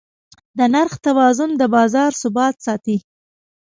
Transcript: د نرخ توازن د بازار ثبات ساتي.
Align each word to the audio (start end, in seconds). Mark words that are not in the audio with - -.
د 0.57 0.59
نرخ 0.73 0.93
توازن 1.05 1.49
د 1.57 1.63
بازار 1.75 2.11
ثبات 2.21 2.55
ساتي. 2.65 2.97